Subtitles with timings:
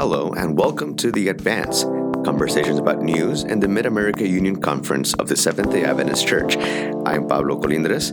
[0.00, 1.84] Hello, and welcome to The Advance
[2.24, 6.56] conversations about news and the Mid America Union Conference of the Seventh day Adventist Church.
[7.04, 8.10] I'm Pablo Colindres,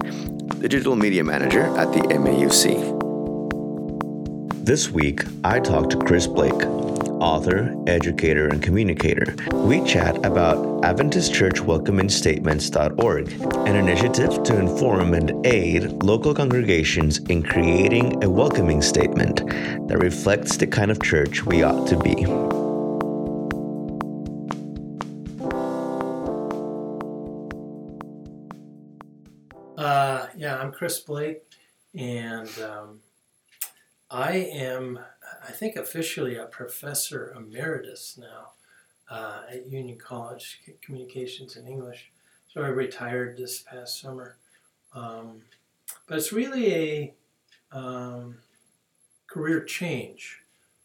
[0.60, 2.76] Digital Media Manager at the MAUC.
[4.66, 6.62] This week, I talked to Chris Blake,
[7.20, 9.36] author, educator, and communicator.
[9.52, 13.32] We chat about AdventistChurchWelcomingStatements.org,
[13.68, 19.46] an initiative to inform and aid local congregations in creating a welcoming statement
[19.88, 22.26] that reflects the kind of church we ought to be.
[29.78, 31.44] Uh, yeah, I'm Chris Blake,
[31.94, 33.00] and um,
[34.10, 35.00] I am,
[35.48, 38.52] I think, officially a professor emeritus now
[39.10, 42.12] uh, at Union College, Communications and English.
[42.54, 44.38] So I retired this past summer.
[44.94, 45.42] Um,
[46.08, 47.14] but it's really a
[47.72, 48.40] um,
[49.28, 50.42] career change.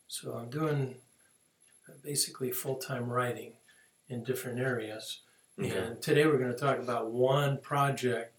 [0.08, 0.96] So I'm doing
[2.02, 3.54] basically full time writing
[4.08, 5.20] in different areas.
[5.58, 5.76] Okay.
[5.76, 8.34] And today we're going to talk about one project.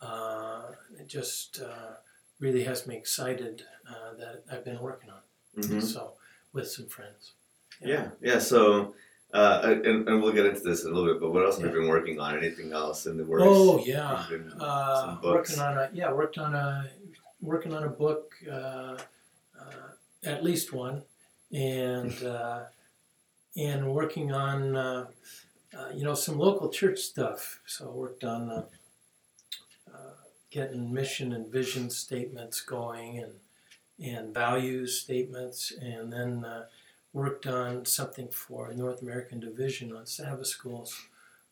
[0.00, 0.62] Uh,
[0.98, 1.94] it just uh,
[2.38, 5.20] really has me excited uh, that I've been working on.
[5.56, 5.80] Mm-hmm.
[5.80, 6.12] So
[6.52, 7.32] with some friends.
[7.80, 8.32] Yeah, yeah.
[8.32, 8.94] yeah so.
[9.34, 11.66] Uh, and, and, we'll get into this in a little bit, but what else yeah.
[11.66, 12.38] have you been working on?
[12.38, 13.42] Anything else in the works?
[13.44, 14.24] Oh yeah,
[14.60, 16.88] uh, working on a yeah, worked on a
[17.42, 18.96] working on a book, uh, uh
[20.24, 21.02] at least one,
[21.52, 22.62] and uh,
[23.56, 25.06] and working on uh,
[25.92, 27.60] you know some local church stuff.
[27.66, 28.64] So I worked on
[30.56, 33.32] getting mission and vision statements going and
[34.02, 36.66] and values statements, and then uh,
[37.12, 41.06] worked on something for North American Division on Sabbath schools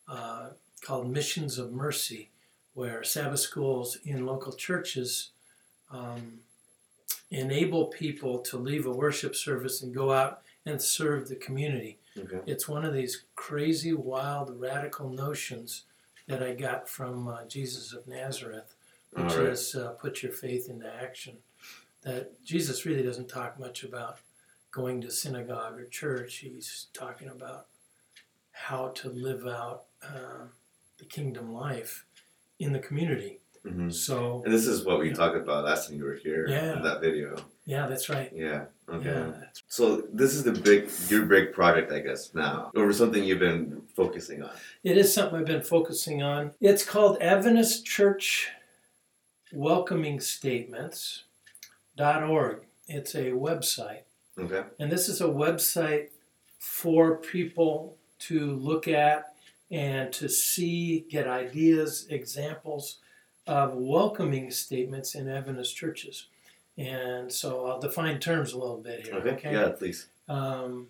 [0.08, 0.50] uh,
[0.82, 2.30] called Missions of Mercy,
[2.74, 5.30] where Sabbath schools in local churches
[5.90, 6.40] um,
[7.30, 11.98] enable people to leave a worship service and go out and serve the community.
[12.18, 12.40] Okay.
[12.46, 15.84] It's one of these crazy, wild, radical notions
[16.26, 18.74] that I got from uh, Jesus of Nazareth
[19.14, 19.46] which right.
[19.46, 21.36] is uh, put your faith into action.
[22.04, 24.18] That Jesus really doesn't talk much about
[24.70, 26.36] going to synagogue or church.
[26.36, 27.66] He's talking about
[28.52, 30.46] how to live out uh,
[30.98, 32.04] the kingdom life
[32.58, 33.40] in the community.
[33.64, 33.90] Mm-hmm.
[33.90, 35.14] So, and this is what we yeah.
[35.14, 36.76] talked about last time you were here yeah.
[36.76, 37.36] in that video.
[37.64, 38.30] Yeah, that's right.
[38.34, 38.64] Yeah.
[38.90, 39.08] Okay.
[39.08, 39.32] Yeah,
[39.68, 43.80] so this is the big your big project, I guess, now, or something you've been
[43.96, 44.50] focusing on.
[44.82, 46.50] It is something I've been focusing on.
[46.60, 48.50] It's called Adventist Church
[51.98, 52.60] welcomingstatements.org.
[52.88, 54.02] It's a website.
[54.38, 54.62] Okay.
[54.78, 56.08] And this is a website
[56.58, 59.34] for people to look at
[59.70, 62.98] and to see, get ideas, examples
[63.46, 66.26] of welcoming statements in Adventist churches.
[66.76, 69.14] And so I'll define terms a little bit here.
[69.16, 69.30] Okay.
[69.30, 69.52] okay?
[69.52, 70.08] Yeah, please.
[70.28, 70.88] Um,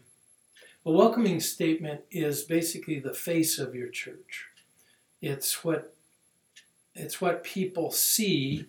[0.87, 4.47] a welcoming statement is basically the face of your church.
[5.21, 5.95] It's what
[6.95, 8.67] it's what people see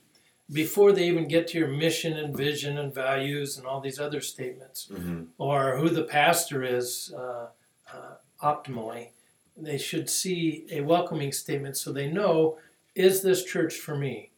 [0.52, 4.22] before they even get to your mission and vision and values and all these other
[4.22, 5.24] statements, mm-hmm.
[5.38, 7.48] or who the pastor is uh,
[7.94, 9.10] uh, optimally.
[9.58, 12.58] They should see a welcoming statement so they know
[12.94, 14.32] is this church for me?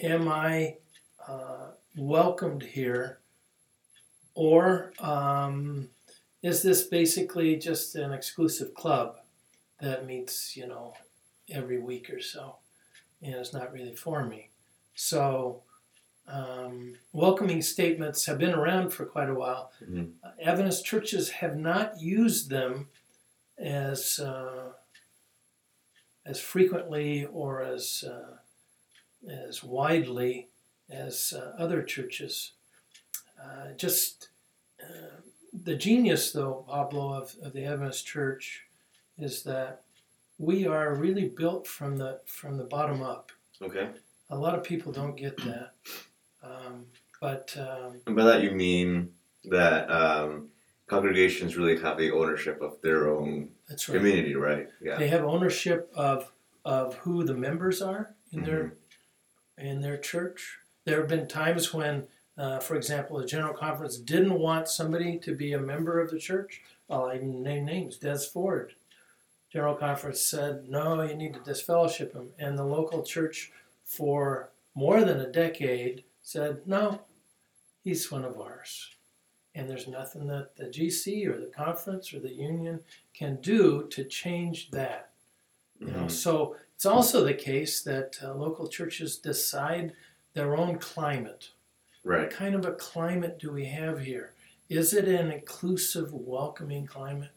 [0.00, 0.76] Am I
[1.28, 3.20] uh, welcomed here?
[4.34, 5.90] Or um,
[6.42, 9.18] is this basically just an exclusive club
[9.80, 10.94] that meets, you know,
[11.48, 12.56] every week or so?
[13.22, 14.50] and it's not really for me.
[14.94, 15.62] So,
[16.28, 19.72] um, welcoming statements have been around for quite a while.
[19.82, 20.04] Mm-hmm.
[20.22, 22.88] Uh, Adventist churches have not used them
[23.58, 24.72] as uh,
[26.24, 28.36] as frequently or as uh,
[29.28, 30.48] as widely
[30.90, 32.52] as uh, other churches.
[33.42, 34.28] Uh, just
[34.82, 35.20] uh,
[35.52, 38.64] the genius, though, Pablo, of, of the Adventist Church
[39.18, 39.82] is that
[40.38, 43.32] we are really built from the from the bottom up.
[43.60, 43.88] Okay.
[44.32, 45.74] A lot of people don't get that,
[46.42, 46.86] um,
[47.20, 47.54] but.
[47.58, 49.10] Um, and by that you mean
[49.44, 50.48] that um,
[50.86, 53.78] congregations really have the ownership of their own right.
[53.78, 54.68] community, right?
[54.80, 54.96] Yeah.
[54.96, 56.32] They have ownership of
[56.64, 58.46] of who the members are in mm-hmm.
[58.46, 58.74] their
[59.58, 60.58] in their church.
[60.86, 62.08] There have been times when,
[62.38, 66.18] uh, for example, a general conference didn't want somebody to be a member of the
[66.18, 66.62] church.
[66.88, 67.98] I'll even name names.
[67.98, 68.74] Des Ford
[69.52, 72.30] General Conference said, no, you need to disfellowship him.
[72.38, 73.52] And the local church,
[73.96, 77.00] for more than a decade, said, no,
[77.82, 78.90] he's one of ours.
[79.54, 82.80] And there's nothing that the GC or the conference or the union
[83.12, 85.10] can do to change that.
[85.78, 86.08] You know, mm-hmm.
[86.08, 89.92] so it's also the case that uh, local churches decide
[90.32, 91.50] their own climate.
[92.04, 92.22] Right.
[92.22, 94.32] What kind of a climate do we have here?
[94.72, 97.30] is it an inclusive, welcoming climate?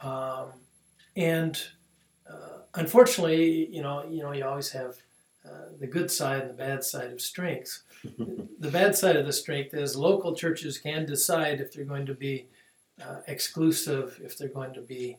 [0.00, 0.52] Um,
[1.14, 1.60] and
[2.28, 4.96] uh, unfortunately, you know, you know, you always have
[5.44, 7.82] uh, the good side and the bad side of strengths.
[8.58, 12.14] the bad side of the strength is local churches can decide if they're going to
[12.14, 12.46] be
[13.02, 15.16] uh, exclusive, if they're going to be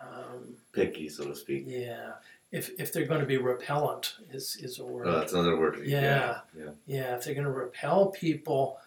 [0.00, 1.64] um, picky, so to speak.
[1.66, 2.12] Yeah,
[2.50, 5.06] if, if they're going to be repellent is, is a word.
[5.06, 5.80] Oh, that's another word.
[5.84, 6.70] Yeah, yeah, yeah.
[6.86, 7.16] yeah.
[7.16, 8.78] If they're going to repel people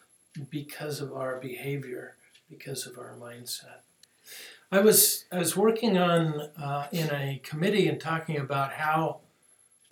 [0.49, 2.15] because of our behavior,
[2.49, 3.79] because of our mindset.
[4.71, 9.21] I was I was working on uh, in a committee and talking about how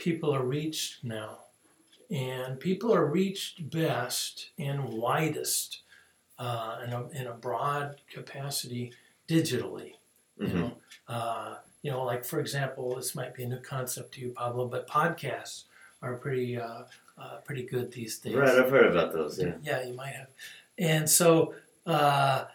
[0.03, 1.37] people are reached now,
[2.11, 5.79] and people are reached best and widest
[6.37, 8.91] uh, in, a, in a broad capacity
[9.29, 9.93] digitally.
[10.37, 10.53] You Mhm.
[10.55, 10.77] know,
[11.07, 14.67] uh, you know, like for example, this might be a new concept to you, Pablo,
[14.67, 15.63] but podcasts
[16.01, 16.83] are pretty uh,
[17.17, 18.35] uh, pretty good these days.
[18.35, 19.39] Right, I've heard about those.
[19.39, 19.55] Yeah.
[19.63, 20.29] Yeah, you might have.
[20.79, 21.53] And so,
[21.85, 22.45] uh,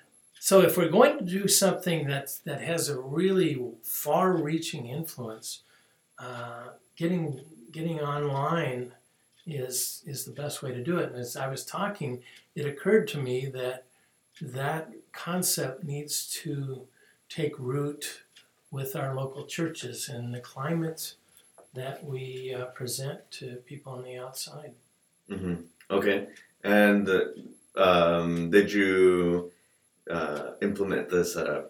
[0.41, 3.53] so if we're going to do something that that has a really
[3.83, 5.63] far-reaching influence,
[6.19, 7.41] uh, getting
[7.73, 8.93] getting online
[9.47, 11.11] is is the best way to do it.
[11.13, 12.23] And as I was talking,
[12.55, 13.85] it occurred to me that
[14.43, 16.87] that concept needs to
[17.31, 18.23] take root
[18.71, 21.17] with our local churches and the climates
[21.75, 24.73] that we uh, present to people on the outside.
[25.31, 25.55] Mm-hmm.
[25.91, 26.27] Okay.
[26.65, 29.51] And uh, um, did you
[30.11, 31.65] uh, implement this at a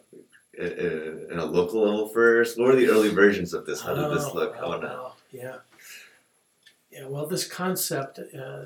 [0.58, 2.58] in a local level first?
[2.58, 3.80] What were the early versions of this?
[3.80, 4.56] How did this Oh, look?
[4.60, 4.88] oh, How now?
[4.88, 5.07] wow.
[5.30, 5.56] Yeah.
[6.90, 8.64] Yeah, well, this concept, uh,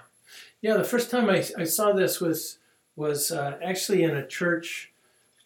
[0.61, 0.77] yeah.
[0.77, 2.59] The first time I, I saw this was
[2.97, 4.91] was uh, actually in a church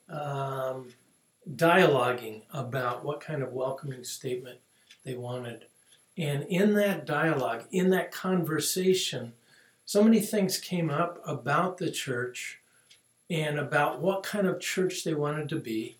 [0.08, 0.41] um,
[1.56, 4.58] dialoguing about what kind of welcoming statement
[5.04, 5.66] they wanted,
[6.16, 9.32] and in that dialogue, in that conversation,
[9.84, 12.60] so many things came up about the church
[13.30, 15.98] and about what kind of church they wanted to be,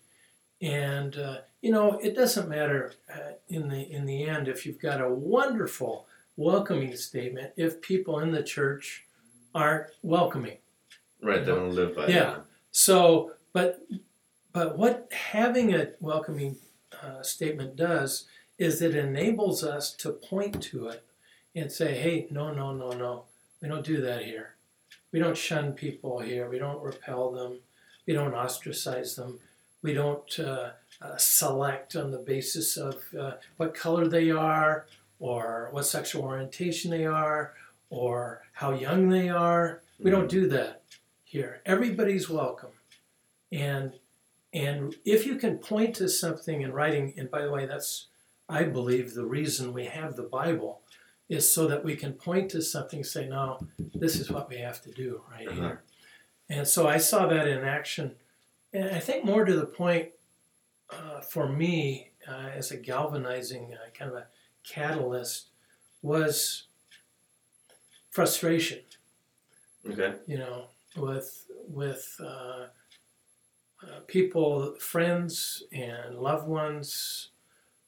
[0.61, 4.81] and uh, you know it doesn't matter uh, in the in the end if you've
[4.81, 6.05] got a wonderful
[6.35, 9.05] welcoming statement if people in the church
[9.53, 10.57] aren't welcoming.
[11.21, 12.37] Right, they don't live by Yeah.
[12.71, 13.79] So, but
[14.53, 16.57] but what having a welcoming
[17.01, 18.25] uh, statement does
[18.57, 21.03] is it enables us to point to it
[21.55, 23.23] and say, "Hey, no, no, no, no,
[23.61, 24.55] we don't do that here.
[25.11, 26.49] We don't shun people here.
[26.49, 27.59] We don't repel them.
[28.05, 29.39] We don't ostracize them.
[29.81, 30.71] We don't uh,
[31.01, 34.85] uh, select on the basis of uh, what color they are,
[35.19, 37.53] or what sexual orientation they are,
[37.89, 39.81] or how young they are.
[39.99, 40.81] We don't do that
[41.23, 41.61] here.
[41.65, 42.71] Everybody's welcome.
[43.51, 43.93] And
[44.53, 48.07] and if you can point to something in writing, and by the way, that's
[48.49, 50.81] I believe the reason we have the Bible
[51.29, 53.65] is so that we can point to something, say, no,
[53.95, 55.55] this is what we have to do right Uh-huh.
[55.61, 55.83] here.
[56.49, 58.15] And so I saw that in action.
[58.73, 60.09] And I think more to the point
[60.89, 64.27] uh, for me uh, as a galvanizing uh, kind of a
[64.63, 65.47] catalyst
[66.01, 66.67] was
[68.11, 68.79] frustration
[69.89, 70.13] Okay.
[70.27, 70.65] you know,
[70.95, 72.15] with with
[73.83, 77.29] uh, people, friends and loved ones,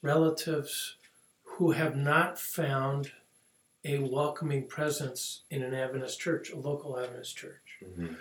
[0.01, 0.95] relatives
[1.43, 3.11] who have not found
[3.83, 7.79] a welcoming presence in an Adventist church, a local Adventist church.
[7.95, 8.13] hmm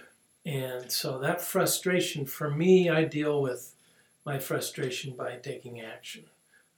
[0.46, 3.74] And so that frustration, for me, I deal with
[4.26, 6.24] my frustration by taking action.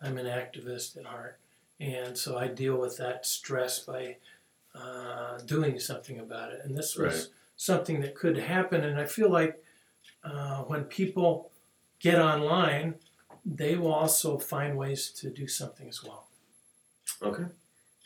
[0.00, 1.38] I'm an activist at heart.
[1.80, 4.16] And so I deal with that stress by
[4.74, 6.60] uh, doing something about it.
[6.64, 7.28] And this was Right.
[7.56, 8.84] something that could happen.
[8.84, 9.62] And I feel like
[10.26, 11.50] uh, when people
[12.00, 12.94] get online,
[13.44, 16.26] they will also find ways to do something as well.
[17.22, 17.44] Okay.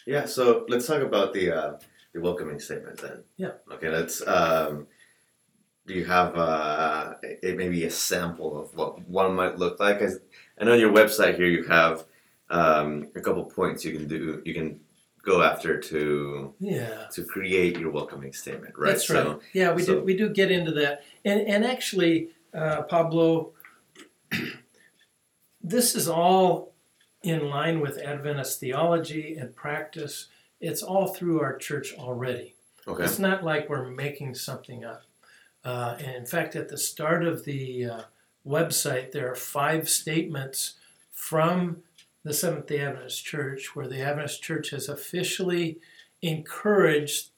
[0.07, 0.27] Yeah.
[0.27, 1.79] So let's talk about the uh,
[2.12, 3.25] the welcoming statement then.
[3.37, 3.53] Yeah.
[3.73, 3.89] Okay.
[3.89, 4.27] Let's.
[4.27, 4.87] Um,
[5.87, 10.00] do you have uh, a, maybe a sample of what one might look like?
[10.00, 10.21] As
[10.61, 12.05] I know on your website here you have
[12.49, 14.43] um, a couple points you can do.
[14.45, 14.81] You can
[15.23, 17.07] go after to Yeah.
[17.12, 18.93] to create your welcoming statement, right?
[18.93, 19.25] That's right.
[19.25, 23.53] So, yeah, we so- do we do get into that, and and actually, uh, Pablo,
[25.62, 26.73] this is all
[27.23, 30.29] in line with Adventist theology and practice.
[30.61, 32.55] It's all through our church already.
[32.87, 33.05] okay.
[33.05, 35.03] It's not like we're making something up.
[35.65, 38.00] Uh, and in fact, at the start of the uh,
[38.47, 40.75] website, there are five statements
[41.12, 41.83] from
[42.25, 45.79] the Seventh day Adventist Church where the Adventist Church has officially
[46.23, 47.31] encouraged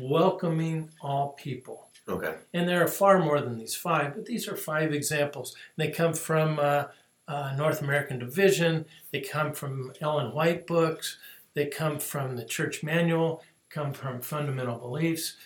[0.00, 1.88] welcoming all people.
[2.08, 2.34] Okay.
[2.54, 5.56] And there are far more than these five, but these are five examples.
[5.76, 6.84] They come from uh,
[7.26, 11.18] uh, North American Division, they come from Ellen White books,
[11.54, 15.36] they come from the Church Manual, come from Fundamental Beliefs,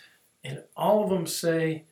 [0.44, 1.84] and all of them say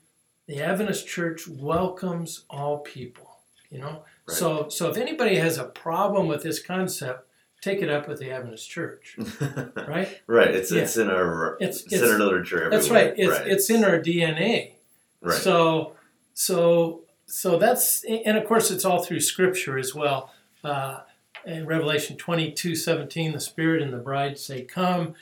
[0.46, 3.38] the Adventist Church welcomes all people.
[3.70, 4.36] You know, Right.
[4.36, 7.28] so so if anybody has a problem with this concept,
[7.60, 9.16] take it up with the Adventist Church,
[9.88, 10.20] right?
[10.26, 10.54] right.
[10.54, 10.82] It's Yeah.
[10.82, 12.64] it's in our It's- it's, in our literature.
[12.64, 12.70] Everywhere.
[12.78, 13.14] That's right.
[13.16, 14.74] It's it's in our DNA.
[15.20, 15.34] right.
[15.40, 15.94] So,
[16.34, 20.32] so, so that's, and of course, it's all through Scripture as well.
[20.62, 21.00] Uh,
[21.44, 25.14] in Revelation 22 17, the Spirit and the bride say, Come.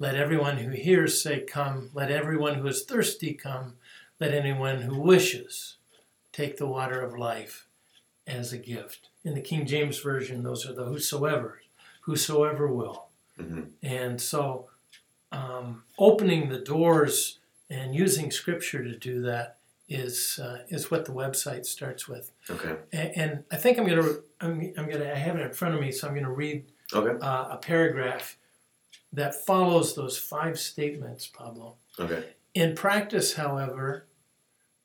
[0.00, 1.90] Let everyone who hears say, Come.
[1.94, 3.74] Let everyone who is thirsty come.
[4.20, 5.76] Let anyone who wishes
[6.32, 7.66] take the water of life
[8.26, 9.08] as a gift.
[9.24, 11.60] In the King James Version, those are the whosoever,
[12.02, 13.08] whosoever will.
[13.38, 13.70] Mhm.
[13.82, 14.68] And so,
[15.32, 17.38] um, opening the doors
[17.68, 22.30] and using Scripture to do that is uh, is what the website starts with.
[22.48, 22.76] Okay.
[22.92, 25.80] And, and I think I'm gonna I'm, I'm gonna I have it in front of
[25.80, 27.18] me, so I'm gonna read Okay.
[27.24, 28.36] uh, a paragraph
[29.12, 31.76] that follows those five statements, Pablo.
[31.98, 32.24] Okay.
[32.54, 34.06] In practice, however,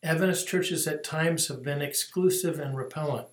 [0.01, 3.27] Adventist churches at times have been exclusive and repellent.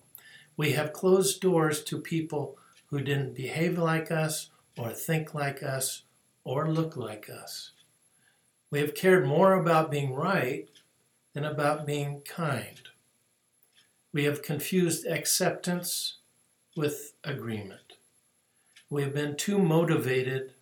[0.57, 2.57] We have closed doors to people
[2.87, 6.03] who didn't behave like us, or think like us,
[6.43, 7.71] or look like us.
[8.69, 10.69] We have cared more about being right
[11.33, 12.81] than about being kind.
[14.13, 16.17] We have confused acceptance
[16.75, 17.93] with agreement.
[18.89, 20.53] We have been too motivated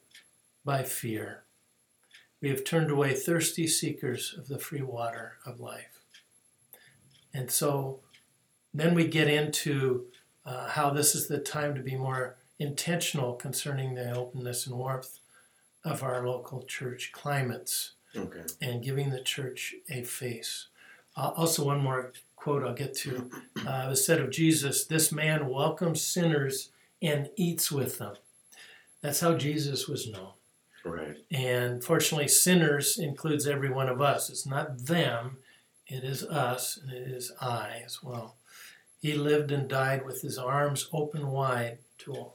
[0.64, 1.44] by fear.
[2.42, 5.95] We have turned away thirsty seekers of the free water of life.
[7.36, 8.00] And so
[8.74, 10.06] then we get into
[10.46, 15.20] uh, how this is the time to be more intentional concerning the openness and warmth
[15.84, 18.44] of our local church climates Okay.
[18.62, 20.68] and giving the church a face.
[21.18, 23.30] Uh, also, one more quote I'll get to.
[23.68, 26.70] Uh, it said of Jesus, This man welcomes sinners
[27.02, 28.14] and eats with them.
[29.02, 30.34] That's how Jesus was known.
[30.86, 31.18] Right.
[31.32, 34.30] And fortunately, sinners includes every one of us.
[34.30, 35.38] It's not them,
[35.88, 38.36] it is us, and it is I as well.
[39.02, 42.32] He lived and died with his arms open wide to,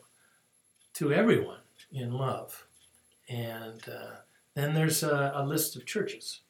[0.95, 1.59] to everyone
[1.93, 2.67] in love.
[3.29, 4.17] And uh,
[4.55, 6.41] then there's a, a list of churches.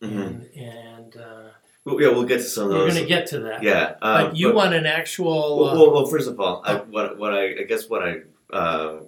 [0.00, 1.48] hmm And, and uh,
[1.84, 2.80] Well, yeah, we'll get to some of those.
[2.88, 3.62] we're going to get to that.
[3.62, 3.94] Yeah.
[4.02, 5.58] um, But you but- want an actual.
[5.60, 8.22] Well, uh, well, well, first of all, I, what what I, I guess what I
[8.52, 9.00] uh,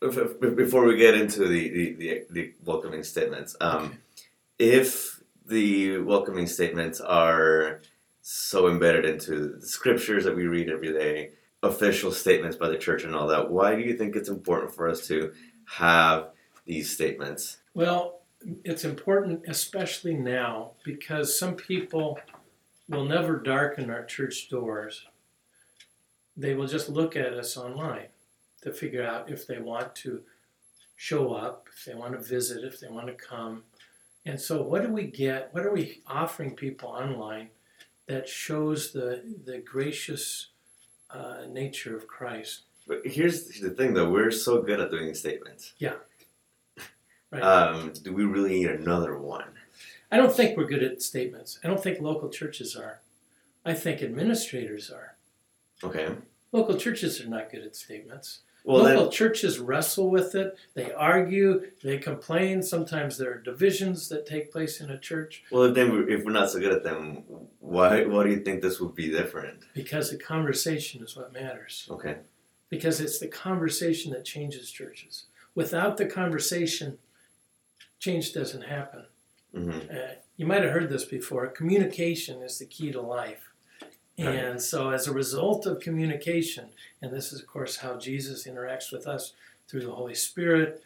[0.00, 3.96] before we get into the the, the, the welcoming statements, um, Okay.
[4.58, 5.13] if
[5.44, 7.80] the welcoming statements are
[8.22, 11.30] so embedded into the scriptures that we read every day,
[11.62, 14.88] official statements by the church and all that, why do you think it's important for
[14.88, 15.32] us to
[15.66, 16.28] have
[16.64, 17.58] these statements?
[17.74, 18.20] Well,
[18.64, 22.18] it's important, especially now, because some people
[22.88, 25.06] will never darken our church doors.
[26.36, 28.08] They will just look at us online
[28.62, 30.22] to figure out if they want to
[30.96, 33.62] show up, if they want to visit, if they want to come.
[34.26, 35.50] And so, what do we get?
[35.52, 37.48] What are we offering people online
[38.06, 40.48] that shows the, the gracious
[41.10, 42.62] uh, nature of Christ?
[42.86, 45.74] But here's the thing, though: we're so good at doing statements.
[45.78, 45.94] Yeah.
[47.30, 47.42] Right.
[47.42, 49.48] Um, do we really need another one?
[50.12, 51.58] I don't think we're good at statements.
[51.64, 53.00] I don't think local churches are.
[53.64, 55.16] I think administrators are.
[55.82, 56.14] Okay.
[56.52, 58.42] Local churches are not good at statements.
[58.64, 60.56] Well, local then, churches wrestle with it.
[60.72, 61.70] They argue.
[61.82, 62.62] They complain.
[62.62, 66.32] Sometimes there are divisions that take place in a church well, then we- if we're
[66.32, 67.24] not so good at them,
[67.60, 68.04] why?
[68.06, 69.64] Why do you think this would be different?
[69.74, 71.86] because the conversation is what matters.
[71.90, 72.16] Okay.
[72.70, 75.26] Because it's the conversation that changes churches.
[75.54, 76.98] Without the conversation,
[77.98, 79.04] change doesn't happen.
[79.54, 81.46] hmm Uh, you might have heard this before.
[81.48, 83.43] Communication is the key to life.
[84.18, 84.28] Right.
[84.34, 86.68] And so, as a result of communication,
[87.02, 89.32] and this is, of course, how Jesus interacts with us
[89.68, 90.82] through the Holy Spirit,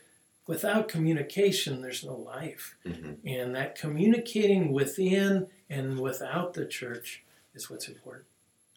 [0.46, 2.76] without communication, there's no life.
[2.86, 7.22] hmm And that communicating within and without the church
[7.54, 8.24] is what's important.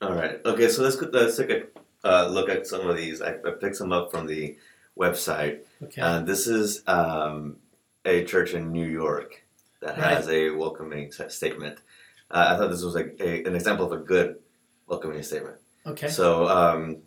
[0.02, 0.40] All right.
[0.46, 0.68] Okay.
[0.68, 1.64] So let's let's take a
[2.04, 3.22] uh, look at some of these.
[3.22, 4.58] I, I picked some up from the
[4.98, 5.60] website.
[5.84, 6.02] Okay.
[6.02, 7.58] Uh, this is um,
[8.04, 9.44] a church in New York
[9.80, 10.18] that Right.
[10.18, 11.78] has a welcoming statement.
[12.32, 14.38] Uh, I thought this was like a, an example of a good
[14.88, 15.58] welcoming statement.
[15.86, 16.08] okay.
[16.10, 16.98] So, um,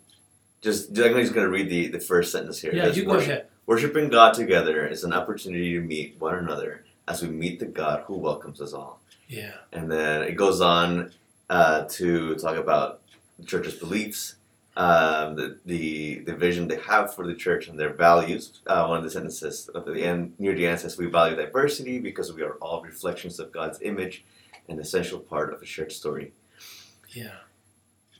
[0.61, 2.73] just I'm just going to read the, the first sentence here.
[2.73, 3.47] Yeah, you go "Worship- ahead.
[3.67, 8.03] Worshipping God together is an opportunity to meet one another as we meet the God
[8.05, 9.01] who welcomes us all.
[9.27, 9.53] Yeah.
[9.73, 11.11] And then it goes on
[11.49, 13.01] uh, to talk about
[13.39, 14.35] the church's beliefs
[14.77, 18.59] um, the, the the vision they have for the church and their values.
[18.67, 21.99] Uh, one of the sentences at the end near the end says, "We value diversity
[21.99, 24.25] because we are all reflections of God's image,
[24.67, 26.33] an essential part of a shared story."
[27.09, 27.37] Yeah.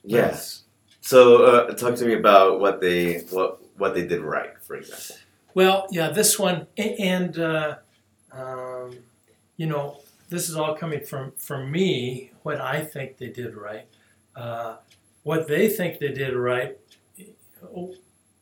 [0.04, 0.64] Yes.
[1.02, 5.18] So, uh, talk to me about what they what what they did right, for example.
[5.54, 7.76] Well, yeah, this one, and uh,
[8.32, 8.98] um,
[9.58, 12.32] you know, this is all coming from from me.
[12.44, 13.88] What I think they did right,
[14.36, 14.78] uh,
[15.24, 16.78] what they think they did right,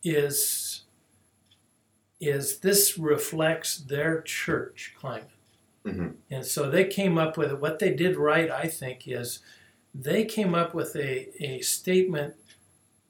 [0.03, 0.83] is
[2.19, 5.29] is this reflects their church climate,
[5.85, 6.15] Mhm.
[6.31, 8.49] and so they came up with what they did right.
[8.49, 9.39] I think is
[9.93, 12.35] they came up with a a statement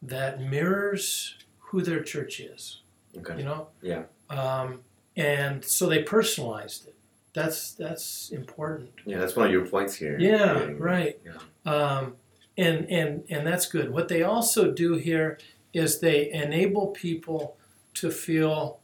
[0.01, 2.81] that mirrors who their church is
[3.17, 3.37] Okay.
[3.37, 4.03] you know Yeah.
[4.29, 4.81] um,
[5.15, 6.95] and so they personalized it
[7.33, 10.17] that's that's important Yeah, that's one of your points here.
[10.19, 11.39] yeah right Yeah.
[11.71, 12.15] um,
[12.57, 15.37] and and and that's good what they also do here
[15.73, 17.57] is they enable people
[17.95, 18.79] to feel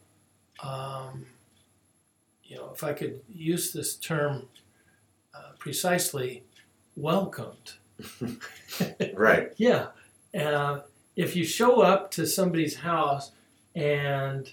[0.63, 1.25] um,
[2.49, 4.47] you know if i could use this term
[5.33, 6.43] uh, precisely
[6.97, 7.73] welcomed
[9.13, 9.51] Right.
[9.57, 9.87] yeah.
[10.33, 10.81] Uh,
[11.15, 13.31] if you show up to somebody's house
[13.75, 14.49] and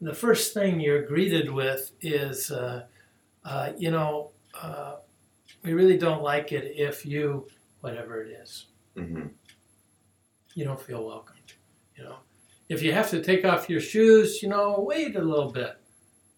[0.00, 2.84] the first thing you're greeted with is, uh,
[3.44, 4.30] uh, you know,
[4.60, 4.96] uh,
[5.64, 7.46] we really don't like it if you,
[7.80, 9.26] whatever it is, hmm
[10.54, 11.54] you don't feel welcomed.
[11.96, 12.16] You know,
[12.68, 15.78] if you have to take off your shoes, you know, wait a little bit.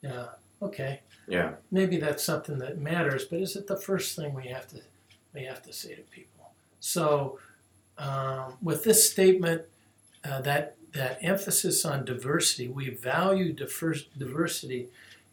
[0.03, 0.27] Yeah.
[0.63, 1.01] Okay.
[1.27, 1.53] Yeah.
[1.71, 4.81] maybe that's something that matters, but is it the first thing we have to
[5.33, 6.53] we have to say to people?
[6.81, 7.39] So,
[7.97, 9.63] um, with this statement,
[10.23, 14.89] uh, that that emphasis on diversity, we value diverse, diversity.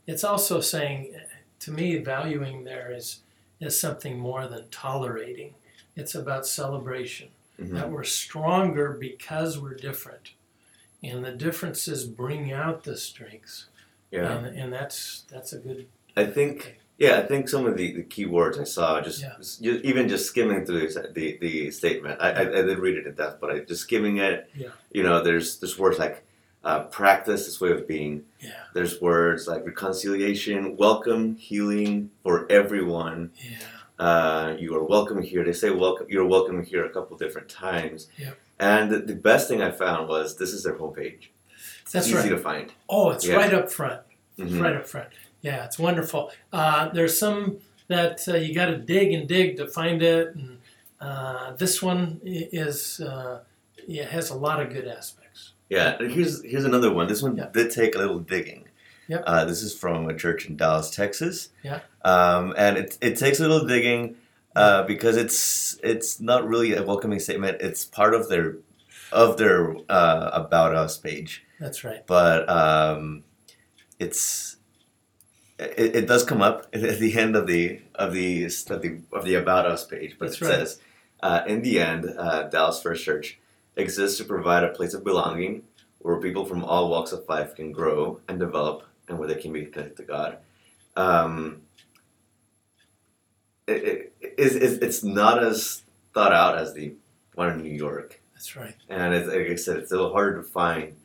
[0.08, 1.14] It's also saying,
[1.60, 3.20] to me, valuing there is
[3.60, 5.54] is something more than tolerating.
[5.96, 10.32] It's about celebration hmm that we're stronger because we're different,
[11.04, 13.68] and the differences bring out the strengths.
[14.12, 14.38] Yeah.
[14.38, 16.78] and, and that's that's a good I think.
[16.98, 19.34] Yeah, I think some of the, the key words I saw just, Yeah.
[19.38, 22.22] just even just skimming through the the, the statement.
[22.22, 24.50] I, I, I did read it in depth, but I just skimming it.
[24.56, 24.68] Yeah.
[24.92, 26.24] You know, there's there's words like
[26.64, 28.24] uh, practice, this way of being.
[28.40, 33.32] yeah There's words like reconciliation, welcome, healing for everyone.
[33.44, 33.58] yeah.
[33.98, 35.44] Uh, you are welcome here.
[35.44, 36.08] They say welcome.
[36.10, 38.10] You're welcome here a couple different times.
[38.18, 38.38] Yep.
[38.60, 41.30] And the, the best thing I found was this is their homepage.
[41.84, 42.30] It's That's easy right.
[42.30, 42.74] to find.
[42.90, 43.36] Oh, it's Yeah.
[43.36, 44.02] right up front.
[44.50, 44.78] Mhm.
[44.80, 45.10] up front.
[45.42, 46.32] Yeah, it's wonderful.
[46.54, 50.60] Uh, there's some that uh, you got to dig and dig to find it, and
[51.00, 53.40] uh, this one is uh,
[53.88, 55.54] yeah has a lot of good aspects.
[55.70, 57.08] Yeah, here's here's another one.
[57.08, 57.48] This one Yeah.
[57.54, 58.66] did take a little digging.
[59.08, 59.24] Yep.
[59.28, 61.50] Uh, this is from a church in Dallas, Texas.
[61.64, 61.80] Yeah.
[62.06, 64.16] Um, and it, it takes a little digging
[64.56, 67.58] uh, because it's it's not really a welcoming statement.
[67.62, 68.58] It's part of their
[69.12, 72.06] of their uh, about us page, That's right.
[72.08, 73.24] but um,
[74.02, 74.58] it's
[75.60, 79.26] it, it does come up at the end of the of the of the of
[79.26, 80.16] the about us page.
[80.18, 80.54] But That's it right.
[80.54, 80.82] says,
[81.22, 83.40] uh, in the end, uh, Dallas First Church
[83.76, 85.64] exists to provide a place of belonging
[86.00, 89.54] where people from all walks of life can grow and develop and where they can
[89.54, 90.38] be connected to God.
[90.96, 91.62] Um,
[93.68, 95.84] it, it, it's, it's it's not as
[96.14, 96.96] thought out as the
[97.36, 98.20] one in New York.
[98.34, 98.76] That's right.
[98.90, 100.96] And it's, like I said, it's a little harder to find.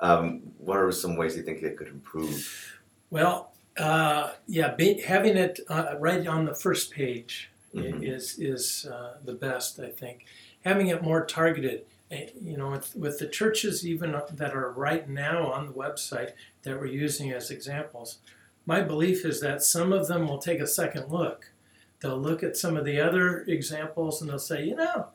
[0.00, 2.78] Um, what are some ways you think it could improve?
[3.10, 8.04] Well, uh, yeah, be, having it uh, right on the first page Mhm.
[8.06, 10.24] is is uh, the best, I think.
[10.64, 15.08] Having it more targeted, eh, you know, with, with the churches even that are right
[15.08, 16.32] now on the website
[16.62, 18.18] that we're using as examples,
[18.66, 21.52] my belief is that some of them will take a second look.
[22.00, 25.08] They'll look at some of the other examples and they'll say, you know,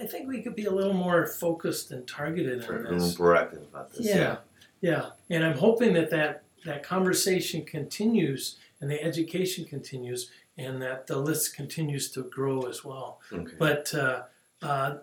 [0.00, 2.98] I think we could be a little more focused and targeted Or on a little
[3.06, 3.16] this.
[3.16, 4.06] proactive about this?
[4.06, 4.38] Yeah,
[4.80, 11.06] yeah, and I'm hoping that that that conversation continues and the education continues, and that
[11.06, 13.20] the list continues to grow as well.
[13.32, 13.52] Okay.
[13.58, 14.22] But uh,
[14.62, 14.96] uh,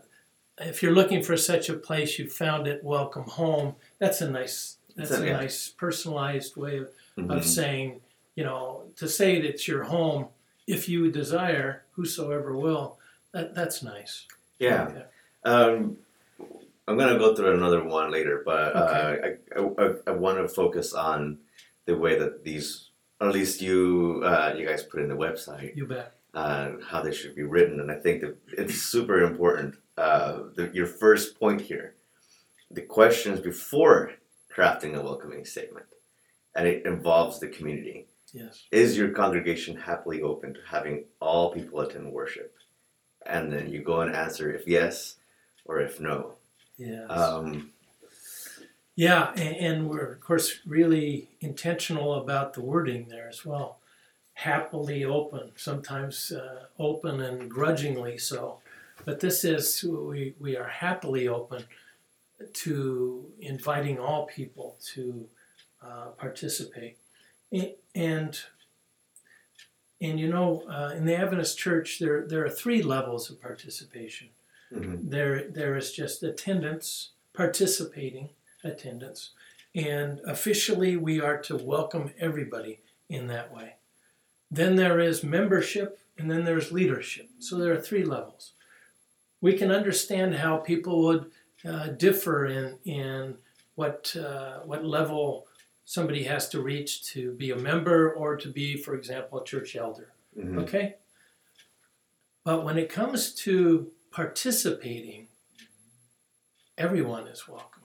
[0.59, 2.83] if you're looking for such a place, you found it.
[2.83, 3.75] Welcome home.
[3.99, 4.77] That's a nice.
[4.95, 5.33] That's That's a yeah.
[5.37, 7.37] nice personalized way of, Mhm.
[7.37, 8.01] of saying,
[8.35, 10.27] you know, to say that it's your home
[10.67, 12.97] if you desire, whosoever will.
[13.33, 14.27] That that's nice.
[14.61, 14.83] Yeah.
[14.87, 15.03] Okay.
[15.43, 15.97] Um,
[16.87, 20.93] I'm gonna go through another one later, but uh, I, I, I want to focus
[20.93, 21.39] on
[21.85, 25.75] the way that these, or at least you, uh, you guys put in the website,
[25.75, 26.13] You bet.
[26.33, 29.75] uh, how they should be written, and I think that it's super important.
[29.97, 31.95] Uh, the, your first point here,
[32.69, 34.13] the questions before
[34.55, 35.85] crafting a welcoming statement,
[36.55, 38.07] and it involves the community.
[38.33, 38.63] Yes.
[38.71, 42.53] Is your congregation happily open to having all people attend worship?
[43.25, 45.17] And then you go and answer if yes
[45.65, 46.33] or if no.
[46.77, 47.05] Yeah.
[47.05, 47.71] Um,
[48.95, 53.79] yeah, and, and we're of course really intentional about the wording there as well.
[54.33, 58.59] Happily open, sometimes uh, open and grudgingly so,
[59.05, 61.63] but this is we we are happily open
[62.53, 65.27] to inviting all people to
[65.83, 66.97] uh, participate,
[67.95, 68.39] and.
[70.01, 74.29] And you know, uh, in the Adventist Church, there there are three levels of participation.
[74.73, 75.09] mhm.
[75.09, 78.29] There there is just attendance, participating
[78.63, 79.31] attendance,
[79.75, 83.75] and officially we are to welcome everybody in that way.
[84.49, 87.29] Then there is membership, and then there's leadership.
[87.39, 88.53] So there are three levels.
[89.39, 91.31] We can understand how people would
[91.63, 93.37] uh, differ in in
[93.75, 95.47] what uh, what level
[95.85, 99.75] somebody has to reach to be a member or to be, for example, a church
[99.75, 100.13] elder.
[100.37, 100.61] Mhm.
[100.63, 100.97] Okay?
[102.43, 105.27] But when it comes to participating,
[106.77, 107.83] everyone is welcome.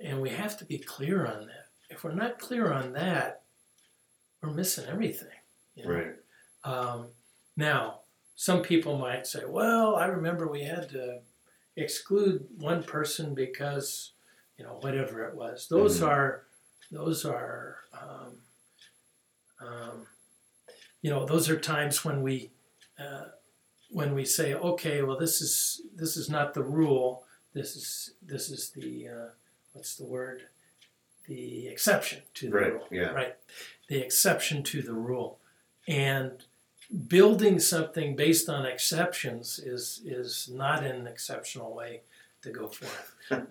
[0.00, 1.68] And we have to be clear on that.
[1.90, 3.42] If we're not clear on that,
[4.42, 5.28] we're missing everything.
[5.76, 5.90] you know?
[5.90, 6.14] Right.
[6.62, 7.08] Um,
[7.56, 8.02] now,
[8.36, 11.20] some people might say, well, I remember we had to
[11.74, 14.12] exclude one person because,
[14.56, 15.66] you know, whatever it was.
[15.66, 16.06] Those Mhm.
[16.06, 16.46] are,
[16.90, 18.36] those are, um,
[19.60, 20.06] um,
[21.02, 22.50] you know, those are times when we,
[22.98, 23.24] uh,
[23.90, 27.24] when we say, okay, well, this is this is not the rule.
[27.52, 29.28] This is this is the uh,
[29.72, 30.42] what's the word?
[31.28, 32.72] The exception to the Right.
[32.72, 33.10] rule Yeah.
[33.12, 33.36] right
[33.88, 35.38] the exception to the rule
[35.88, 36.44] and
[37.08, 42.02] building something based on exceptions is is not an exceptional way
[42.42, 43.14] to go forth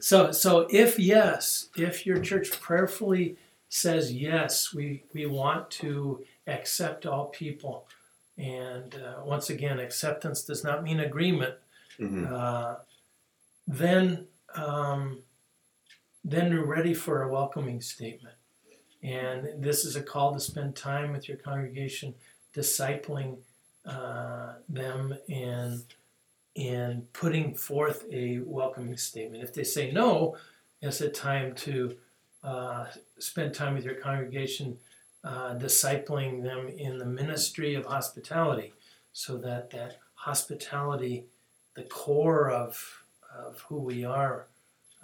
[0.00, 3.36] so so if yes if your church prayerfully
[3.68, 7.86] says yes we we want to accept all people
[8.38, 11.54] and uh, once again acceptance does not mean agreement
[11.98, 12.30] Mhm.
[12.32, 12.76] uh,
[13.66, 15.22] then um,
[16.24, 18.34] then you're ready for a welcoming statement.
[19.02, 22.14] And this is a call to spend time with your congregation,
[22.54, 23.38] discipling
[23.84, 25.82] uh, them and
[26.56, 29.42] and putting forth a welcoming statement.
[29.42, 30.36] If they say no,
[30.80, 31.96] it's a time to
[32.42, 32.86] uh,
[33.18, 34.76] spend time with your congregation,
[35.24, 38.74] uh, discipling them in the ministry of hospitality,
[39.12, 41.24] so that that hospitality
[41.74, 44.48] the core of of who we are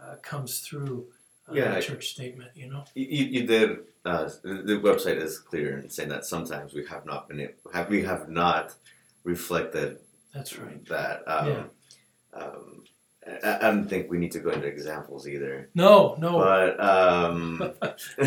[0.03, 1.07] uh, comes through
[1.49, 2.51] uh, Yeah, the church statement.
[2.55, 2.85] You know.
[2.95, 3.85] You, you.
[4.05, 7.73] Uh, the the website is clear in saying that sometimes we have not been able,
[7.73, 8.75] have we have not
[9.25, 9.99] reflected
[10.35, 10.85] That's right.
[10.87, 11.23] that.
[11.27, 11.65] Um, Yeah.
[12.35, 12.85] um,
[13.45, 15.69] I, I don't think we need to go into examples either.
[15.75, 16.39] No, no.
[16.39, 17.73] But um,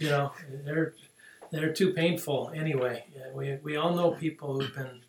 [0.00, 0.32] you know,
[0.64, 0.94] they're
[1.50, 3.04] they're too painful anyway.
[3.34, 5.02] We we all know people who've been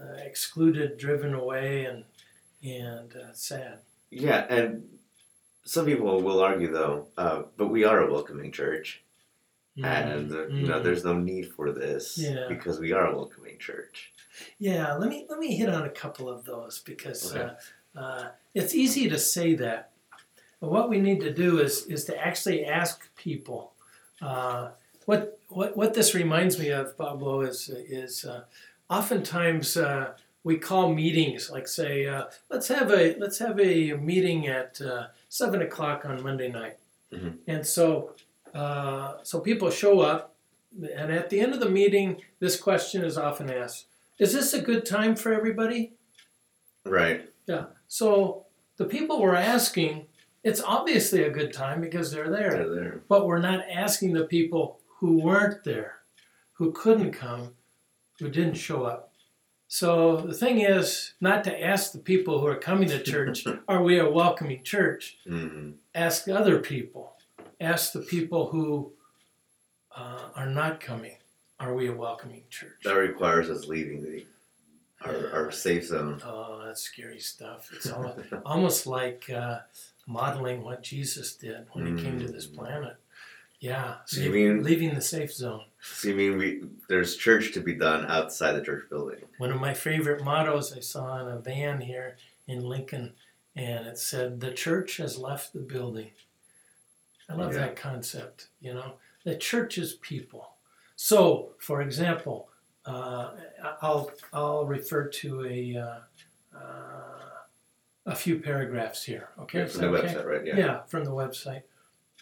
[0.00, 2.04] uh, excluded, driven away, and
[2.62, 3.78] and uh, sad.
[4.10, 4.84] yeah, and
[5.64, 9.02] some people will argue though, uh, but we are a welcoming church,
[9.76, 10.84] and uh, you know, Mhm.
[10.84, 12.46] there's no need for this Yeah.
[12.48, 14.12] because we are a welcoming church.
[14.58, 17.50] Yeah, let me let me hit on a couple of those because Okay.
[17.96, 19.90] uh, uh, it's easy to say that,
[20.60, 23.72] but what we need to do is is to actually ask people.
[24.22, 24.70] Uh,
[25.06, 28.42] what what what this reminds me of, Pablo, is is uh,
[28.88, 30.12] oftentimes uh,
[30.44, 35.06] we call meetings like say uh, let's have a let's have a meeting at uh,
[35.28, 36.78] seven o'clock on Monday night,
[37.12, 37.38] Mhm.
[37.46, 38.14] and so
[38.54, 40.34] uh, so people show up,
[41.00, 43.86] and at the end of the meeting, this question is often asked
[44.20, 45.94] is this a good time for everybody?
[46.84, 47.28] Right.
[47.46, 47.64] Yeah.
[47.88, 50.06] So the people we're asking,
[50.44, 52.50] it's obviously a good time because they're there.
[52.52, 53.02] They're there.
[53.08, 55.96] But we're not asking the people who weren't there,
[56.52, 57.54] who couldn't come,
[58.18, 59.12] who didn't show up.
[59.68, 63.82] So the thing is not to ask the people who are coming to church, are
[63.82, 65.16] we a welcoming church?
[65.26, 65.74] Mhm.
[65.94, 67.14] Ask other people.
[67.60, 68.92] Ask the people who
[69.96, 71.16] uh, are not coming,
[71.60, 72.80] are we a welcoming church?
[72.84, 74.24] That requires us leaving the
[75.02, 76.20] our, our safe zone.
[76.26, 77.70] Oh, that's scary stuff.
[77.74, 79.60] It's almost, almost like uh,
[80.06, 82.96] modeling what Jesus did when he came to this planet.
[83.60, 85.64] Yeah, so You mean- leaving the safe zone.
[85.82, 89.20] So you mean we there's church to be done outside the church building?
[89.38, 93.12] One of my favorite mottos I saw on a van here in Lincoln,
[93.56, 96.10] and it said, "The church has left the building."
[97.30, 97.60] I love Yeah.
[97.60, 98.48] that concept.
[98.60, 98.94] You know,
[99.24, 100.50] the church is people.
[101.02, 102.50] So, for example,
[102.84, 103.30] uh,
[103.80, 105.98] I'll I'll refer to a uh,
[106.54, 107.30] uh,
[108.04, 109.30] a few paragraphs here.
[109.38, 110.08] Okay, Is from the okay?
[110.08, 110.46] website, right?
[110.46, 110.58] Yeah.
[110.58, 111.62] Yeah, from the website.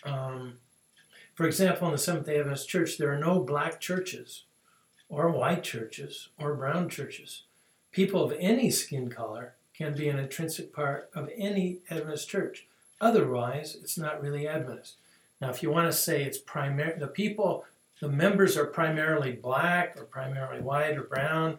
[0.04, 0.58] Um,
[1.34, 4.44] for example, in the Seventh day Adventist Church, there are no black churches,
[5.08, 7.42] or white churches, or brown churches.
[7.90, 12.68] People of any skin color can be an intrinsic part of any Adventist church.
[13.00, 14.98] Otherwise, it's not really Adventist.
[15.40, 17.64] Now, if you want to say it's primary, the people,
[18.00, 21.58] the members are primarily black or primarily white or brown,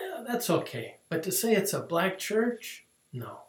[0.00, 0.96] yeah, that's okay.
[1.08, 3.40] But to say it's a black church, no.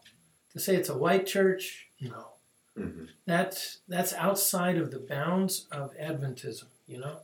[0.54, 2.30] To say it's a white church, no.
[2.78, 3.06] Mm-hmm.
[3.26, 6.66] That's that's outside of the bounds of Adventism.
[6.86, 7.18] You know,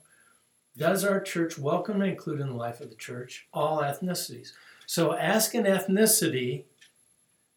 [0.78, 4.52] does our church welcome and include in the life of the church all ethnicities?
[4.86, 6.64] So ask an ethnicity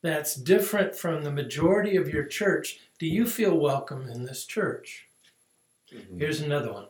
[0.03, 2.79] that's different from the majority of your church.
[2.99, 5.09] Do you feel welcome in this church?
[5.93, 6.19] Mm-hmm.
[6.19, 6.87] Here's another one.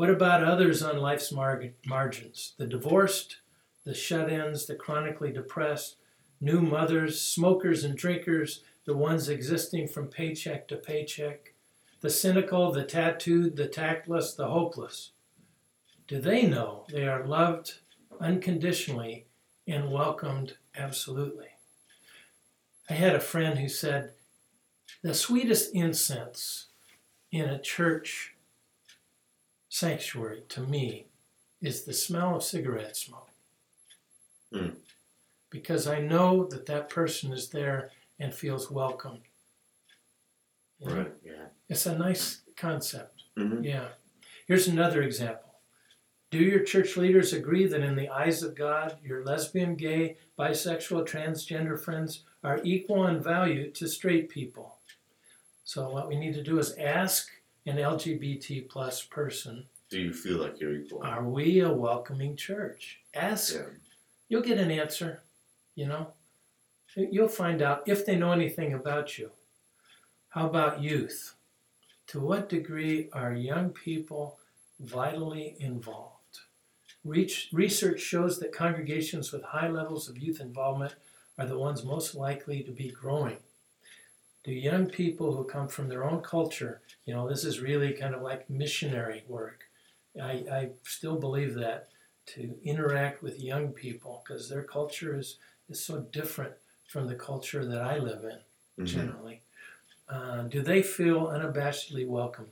[0.00, 2.54] What about others on life's mar- margins?
[2.56, 3.36] The divorced,
[3.84, 5.96] the shut ins, the chronically depressed,
[6.40, 11.52] new mothers, smokers and drinkers, the ones existing from paycheck to paycheck,
[12.00, 15.10] the cynical, the tattooed, the tactless, the hopeless.
[16.08, 17.80] Do they know they are loved
[18.18, 19.26] unconditionally
[19.68, 21.48] and welcomed absolutely?
[22.88, 24.12] I had a friend who said,
[25.02, 26.68] the sweetest incense
[27.30, 28.34] in a church
[29.70, 31.06] sanctuary to me
[31.62, 33.30] is the smell of cigarette smoke.
[34.52, 34.74] Mm.
[35.48, 39.22] Because I know that that person is there and feels welcomed.
[40.80, 40.96] You know?
[40.96, 41.12] Right.
[41.24, 41.46] Yeah.
[41.68, 43.22] It's a nice concept.
[43.38, 43.64] Mm-hmm.
[43.64, 43.88] Yeah.
[44.46, 45.54] Here's another example.
[46.30, 51.08] Do your church leaders agree that in the eyes of God, your lesbian, gay, bisexual,
[51.08, 54.76] transgender friends are equal in value to straight people?
[55.64, 57.30] So what we need to do is ask
[57.66, 61.02] an LGBT plus person, Do you feel like you're equal?
[61.02, 63.00] are we a welcoming church?
[63.14, 63.54] Ask.
[63.54, 63.62] yeah.
[64.28, 65.22] You'll get an answer,
[65.74, 66.12] you know.
[66.96, 69.30] You'll find out if they know anything about you.
[70.30, 71.34] How about youth?
[72.08, 74.38] To what degree are young people
[74.80, 76.16] vitally involved?
[77.04, 80.94] Reach, research shows that congregations with high levels of youth involvement
[81.38, 83.38] are the ones most likely to be growing.
[84.44, 88.14] Do young people who come from their own culture, you know, this is really kind
[88.14, 89.64] of like missionary work.
[90.22, 91.88] I, I still believe that
[92.26, 96.52] to interact with young people because their culture is, is so different
[96.86, 98.38] from the culture that I live in
[98.78, 98.86] Mhm.
[98.86, 99.42] generally.
[100.08, 102.46] Uh, do they feel unabashedly welcome?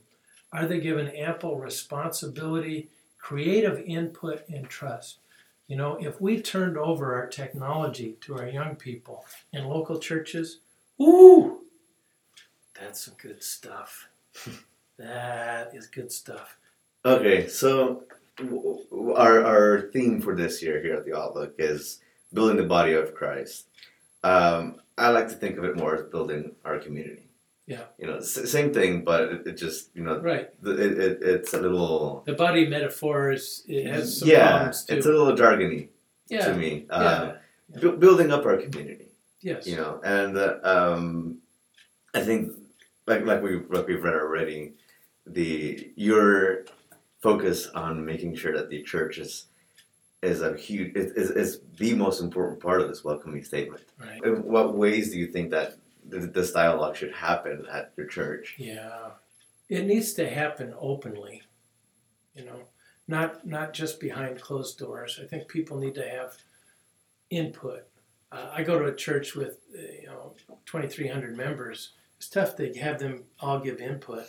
[0.53, 5.21] Are they given ample responsibility, creative input, and trust?
[5.69, 10.59] You know, if we turned over our technology to our young people in local churches,
[11.01, 11.61] ooh,
[12.75, 14.09] that's some good stuff.
[14.99, 16.57] that is good stuff.
[17.05, 18.05] Okay, so
[19.17, 22.01] our our theme for this year here at the Outlook is
[22.33, 23.67] building the body of Christ.
[24.25, 27.23] Um, I like to think of it more as building our community.
[27.67, 27.83] Yeah.
[27.99, 30.49] You know, same thing, but it, it just you know Right.
[30.63, 34.89] the- it, it, it's a little The body metaphor is it has some yeah, it's
[35.07, 35.89] a little jargony
[36.29, 36.47] yeah.
[36.47, 36.87] to me.
[36.89, 36.95] yeah.
[36.97, 37.37] Uh,
[37.75, 37.81] yeah.
[37.81, 39.05] bu- building up our community.
[39.41, 39.69] Yes.
[39.69, 41.39] you know and uh, um,
[42.13, 42.51] i think
[43.09, 44.75] like like we like we've read already
[45.27, 46.65] the your
[47.21, 49.47] focus on making sure that the church is
[50.23, 54.23] is a huge is, is, the most important part of this welcoming statement Right.
[54.25, 55.77] in what ways do you think that
[56.11, 59.11] th- this dialogue should happen at your church Yeah.
[59.69, 61.43] It needs to happen openly.
[62.35, 62.61] You know,
[63.07, 65.21] not not just behind closed doors.
[65.23, 66.37] I think people need to have
[67.29, 67.83] input.
[68.33, 71.93] Uh, I go to a church with uh, you know 2,300 members.
[72.19, 74.27] It's tough to have them all give input,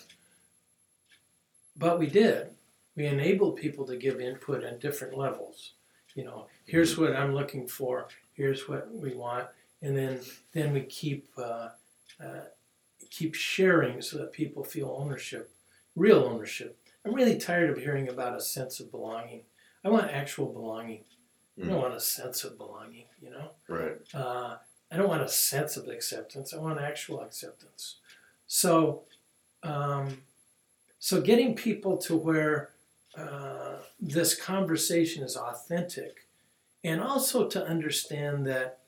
[1.76, 2.52] but we did.
[2.96, 5.74] We enabled people to give input at different levels.
[6.16, 8.08] You know, here's what I'm looking for.
[8.34, 9.48] Here's what we want,
[9.82, 10.20] and then
[10.54, 11.70] then we keep uh,
[12.24, 12.46] uh,
[13.10, 15.52] keep sharing so that people feel ownership,
[15.96, 16.78] real ownership.
[17.06, 19.44] I'm really tired of hearing about a sense of belonging.
[19.84, 21.06] I want actual belonging.
[21.62, 23.06] I don't want a sense of belonging.
[23.22, 23.52] You know.
[23.68, 24.58] right Uh,
[24.92, 26.54] I don't want a sense of acceptance.
[26.54, 27.98] I want actual acceptance.
[28.48, 29.04] So,
[29.62, 30.22] um,
[30.98, 32.72] so getting people to where
[33.18, 36.28] uh, this conversation is authentic,
[36.84, 38.80] and also to understand that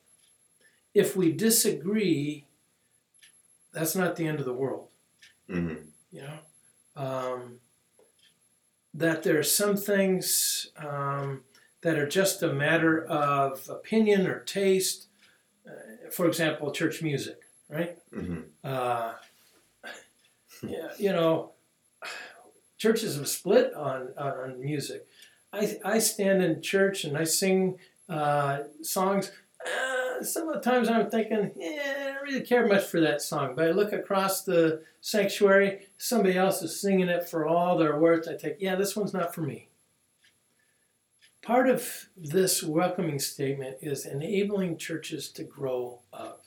[0.94, 2.46] if we disagree,
[3.72, 4.88] that's not the end of the world.
[5.48, 5.74] hmm
[6.10, 6.38] You know,
[6.96, 7.60] um,
[8.94, 11.44] that there are some things um,
[11.82, 15.06] that are just a matter of opinion or taste.
[15.66, 17.98] Uh, for example, church music, right?
[18.12, 19.12] hmm Uh,
[20.62, 21.52] yeah, you know,
[22.78, 25.06] churches have split on, on, music.
[25.52, 29.32] I, I stand in church and I sing uh, songs.
[29.64, 33.22] Uh, some of the times I'm thinking, yeah, I don't really care much for that
[33.22, 33.54] song.
[33.54, 38.28] But I look across the sanctuary, somebody else is singing it for all they're worth.
[38.28, 39.68] I think, yeah, this one's not for me.
[41.42, 46.44] Part of this welcoming statement is enabling churches to grow up.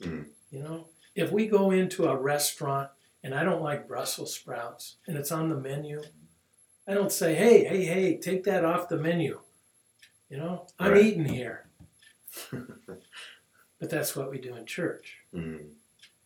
[0.00, 0.30] Mhm.
[0.50, 2.90] You know, if we go into a restaurant
[3.22, 6.02] and I don't like Brussels sprouts and it's on the menu,
[6.86, 9.40] I don't say, hey, hey, hey, take that off the menu.
[10.28, 11.04] You know, I'm Right.
[11.04, 11.68] eating here.
[12.50, 15.18] but that's what we do in church.
[15.34, 15.74] Mhm.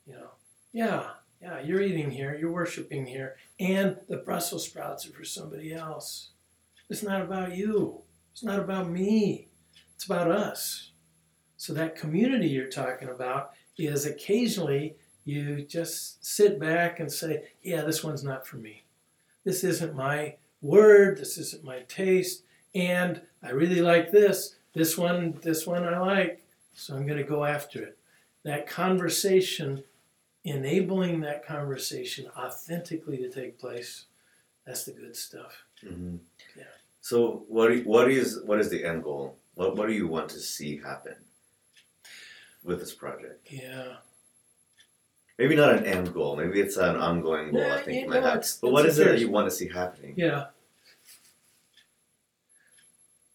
[0.06, 0.30] You know,
[0.72, 5.72] yeah, yeah, you're eating here, you're worshiping here, and the Brussels sprouts are for somebody
[5.72, 6.30] else.
[6.88, 8.02] It's not about you.
[8.32, 9.48] It's not about me.
[9.94, 10.92] It's about us.
[11.56, 17.82] So that community you're talking about is occasionally you just sit back and say, yeah,
[17.82, 18.84] this one's not for me.
[19.44, 22.44] This isn't my word, this isn't my taste,
[22.74, 24.56] and I really like this.
[24.74, 26.44] This one, this one I like,
[26.74, 27.98] so I'm going to go after it.
[28.44, 29.82] That conversation,
[30.44, 34.06] enabling that conversation authentically to take place,
[34.66, 35.64] that's the good stuff.
[35.82, 36.18] Mhm.
[36.56, 36.64] Yeah.
[37.00, 39.38] So what what is what is the end goal?
[39.54, 41.16] What what do you want to see happen
[42.64, 43.46] with this project?
[43.50, 43.96] Yeah.
[45.38, 46.36] Maybe not an end goal.
[46.36, 47.70] Maybe it's an ongoing goal.
[47.70, 48.46] I think you you might know, have.
[48.60, 50.14] But what is it that you want to see happening?
[50.16, 50.46] Yeah.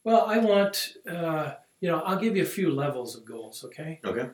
[0.04, 4.00] Well, I want, uh, you know, I'll give you a few levels of goals, okay?
[4.04, 4.30] Okay.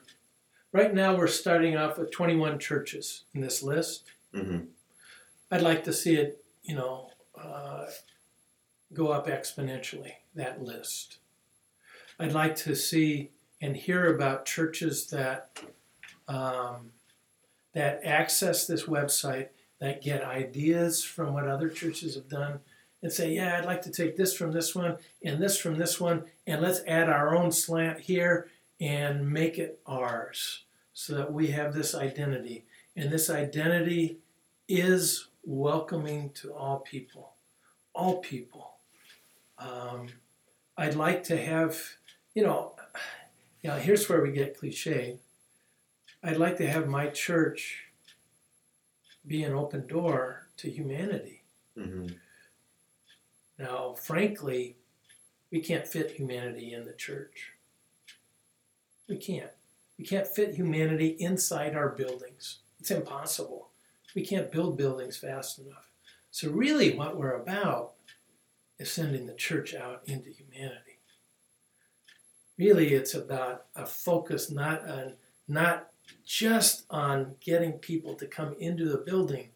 [0.72, 4.06] Right now, we're starting off with 21 churches in this list.
[4.34, 4.66] Mm-hmm.
[5.52, 7.10] I'd like to see it, you know,
[7.42, 7.86] uh,
[8.94, 11.18] go up exponentially, that list.
[12.20, 15.60] I'd like to see and hear about churches that
[16.28, 16.92] um,
[17.74, 19.48] that access this website,
[19.80, 22.60] that get ideas from what other churches have done,
[23.02, 26.00] and say, yeah, I'd like to take this from this one and this from this
[26.00, 28.50] one, and let's add our own slant here
[28.82, 32.66] and make it ours so that we have this identity.
[32.96, 34.18] And this identity
[34.68, 37.34] is welcoming to all people.
[37.94, 38.76] All people.
[39.58, 40.08] Um,
[40.78, 41.82] I'd like to have,
[42.36, 42.76] you know,
[43.64, 45.18] you know, here's where we get cliche.
[46.24, 47.86] I'd like to have my church
[49.26, 51.44] be an open door to humanity.
[51.76, 52.08] hmm
[53.58, 54.76] Now, frankly,
[55.50, 57.54] we can't fit humanity in the church.
[59.08, 59.52] We can't.
[59.98, 62.60] We can't fit humanity inside our buildings.
[62.80, 63.70] It's impossible.
[64.16, 65.90] We can't build buildings fast enough.
[66.32, 67.94] So, really, what we're about
[68.80, 71.00] is sending the church out into humanity.
[72.58, 75.14] Really, it's about a focus not on
[75.48, 75.92] not
[76.26, 79.50] just on getting people to come into the building,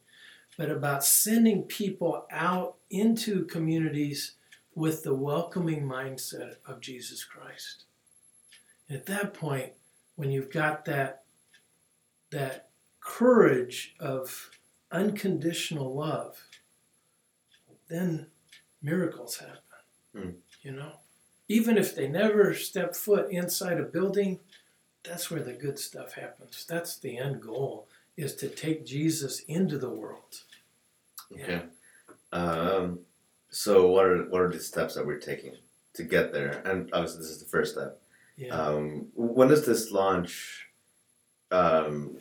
[0.57, 4.33] but about sending people out into communities
[4.75, 7.85] with the welcoming mindset of Jesus Christ.
[8.87, 9.73] And at that point,
[10.15, 11.23] when you've got that
[12.31, 12.70] that
[13.17, 14.49] courage of
[14.91, 16.47] unconditional love,
[17.89, 18.27] then
[18.81, 19.57] miracles happen.
[20.15, 20.29] Hmm.
[20.61, 20.93] You know?
[21.49, 24.39] Even if they never step foot inside a building,
[25.03, 26.65] that's where the good stuff happens.
[26.69, 30.43] That's the end goal is to take Jesus into the world.
[31.33, 31.63] Okay.
[32.31, 32.99] Um,
[33.49, 35.55] so what are what are the steps that we're taking
[35.95, 36.61] to get there?
[36.65, 37.99] And obviously, this is the first step.
[38.37, 38.55] Yeah.
[38.55, 40.67] Um, when does this launch?
[41.51, 42.17] Um,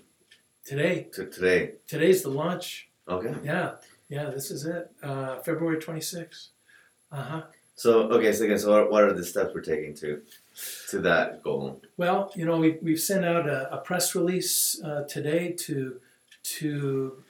[0.65, 1.73] Today, to today.
[1.87, 2.89] today's the launch.
[3.09, 3.35] Okay.
[3.43, 3.73] Yeah,
[4.09, 4.91] yeah, this is it.
[5.03, 6.49] Uh, February 26th.
[7.11, 7.43] Uh huh.
[7.75, 8.33] So okay.
[8.33, 10.23] So again, so what, what are the steps we're taking to
[10.91, 11.81] to that goal?
[11.97, 15.99] Well, you know, we've, we've sent out a, a press release uh, today to
[16.43, 17.23] to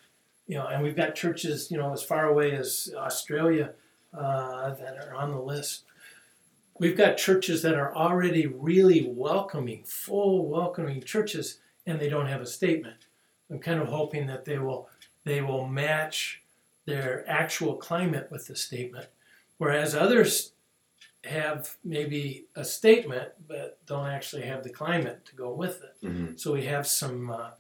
[0.47, 3.73] you know, and we've got churches you know as far away as Australia
[4.13, 5.85] uh, that are on the list.
[6.79, 12.41] We've got churches that are already really welcoming, full welcoming churches, and they don't have
[12.41, 13.07] a statement.
[13.51, 14.89] I'm kind of hoping that they will
[15.25, 16.43] they will match
[16.87, 19.07] their actual climate with the statement,
[19.59, 20.53] whereas others
[21.25, 26.07] have maybe a statement but don't actually have the climate to go with it.
[26.07, 26.37] Mm-hmm.
[26.37, 27.51] So we have some uh,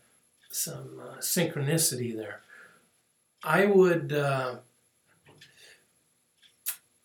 [0.50, 2.40] some uh, synchronicity there.
[3.42, 4.12] I would.
[4.12, 4.56] Uh,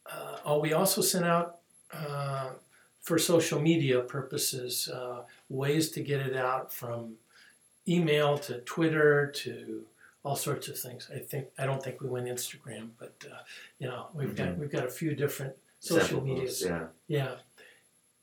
[0.09, 1.57] uh, oh, we also sent out
[1.91, 2.51] uh,
[3.01, 7.15] for social media purposes uh, ways to get it out from
[7.87, 9.85] email to Twitter to
[10.23, 11.09] all sorts of things.
[11.13, 13.37] I think I don't think we went Instagram, but uh,
[13.79, 16.49] you know we've got we've got a few different social media.
[16.59, 16.87] Yeah.
[17.07, 17.35] Yeah.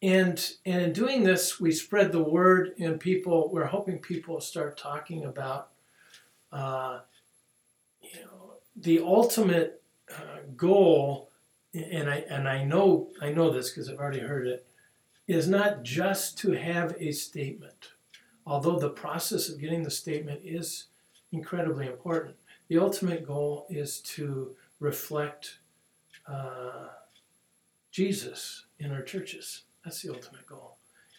[0.02, 3.50] And and in doing this, we spread the word, and people.
[3.52, 5.68] We're hoping people start talking about,
[6.50, 7.00] uh,
[8.00, 11.30] you know, the ultimate uh, goal.
[11.72, 14.66] And I and I know I know this because I've already heard it.
[15.28, 17.92] Is not just to have a statement,
[18.46, 20.86] although the process of getting the statement is
[21.32, 22.34] incredibly important.
[22.68, 25.58] The ultimate goal is to reflect.
[26.26, 26.88] Uh,
[27.92, 29.62] Jesus in our churches.
[29.84, 30.76] That's the ultimate goal.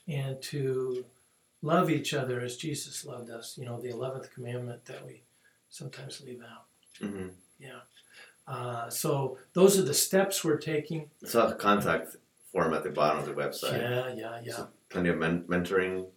[0.07, 1.05] And to
[1.61, 5.21] love each other as Jesus loved us, you know, the 11th commandment that we
[5.69, 6.65] sometimes leave out.
[6.99, 7.27] hmm
[7.59, 7.79] Yeah.
[8.47, 11.09] Uh, so those are the steps we're taking.
[11.23, 12.17] I saw the contact
[12.51, 13.79] form at the bottom of the website.
[13.79, 14.53] Yeah, yeah, yeah.
[14.55, 16.07] So plenty of men- mentoring.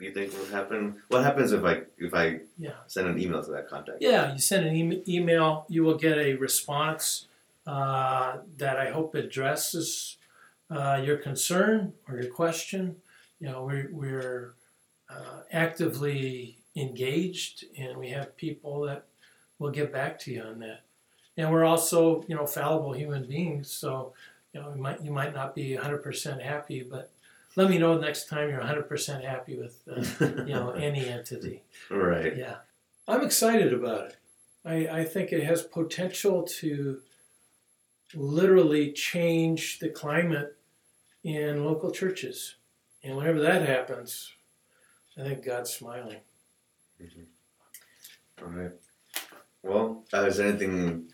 [0.00, 1.02] Do you think will happen?
[1.08, 2.70] What happens if I if I Yeah.
[2.86, 3.98] send an email to that contact?
[4.00, 7.28] Yeah, you send an e- email, you will get a response
[7.66, 10.16] uh, that I hope addresses
[10.70, 12.96] uh, your concern or your question.
[13.40, 14.54] You know, we're, we're
[15.10, 19.04] uh, actively engaged and we have people that
[19.58, 20.80] will get back to you on that.
[21.36, 24.14] And we're also, you know, fallible human beings, so
[24.54, 27.10] you know, you might you might not be 100% happy, but
[27.56, 31.62] let me know next time you're 100% happy with uh, you know any entity.
[31.90, 32.36] right.
[32.36, 32.56] Yeah.
[33.08, 34.16] I'm excited about it.
[34.64, 37.00] I, I think it has potential to
[38.14, 40.56] literally change the climate
[41.24, 42.56] in local churches.
[43.02, 44.32] And whenever that happens,
[45.18, 46.20] I think God's smiling.
[48.42, 48.72] All right.
[49.62, 51.10] Well, uh, is there anything?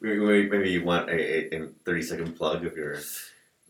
[0.00, 2.98] Maybe, you want a, a, a thirty second plug of your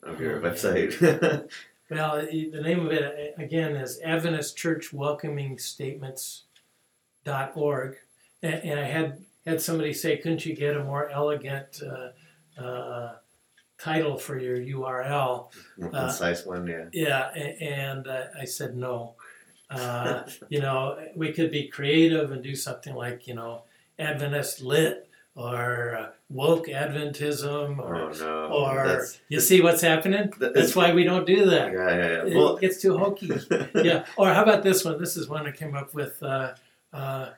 [0.02, 1.48] of your Oh, website.
[1.90, 7.96] Well, the name of it uh, again is Adventist Church Welcoming Statements.org.
[8.42, 12.08] And, and I had, had somebody say, couldn't you get a more elegant uh,
[12.60, 13.14] uh,
[13.78, 15.52] title for your URL?
[15.78, 16.86] More Uh, concise one, yeah.
[16.92, 19.14] Yeah, a- and uh, I said no.
[19.70, 23.62] Uh, you know, we could be creative and do something like, you know,
[23.98, 28.46] Adventist lit or uh, woke Adventism or, Oh no.
[28.52, 30.32] or That's, you see what's happening?
[30.38, 31.72] that- That's why we don't do that.
[31.72, 32.24] yeah, yeah.
[32.26, 33.30] It Well, gets too hokey.
[33.74, 34.06] yeah.
[34.16, 34.98] Or how about this one?
[34.98, 36.20] This is one I came up with.
[36.22, 36.54] Uh,
[36.92, 37.30] uh,